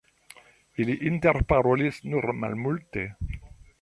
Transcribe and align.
Ili 0.85 0.95
interparolis 1.09 1.99
nur 2.13 2.27
malmulte. 2.45 3.05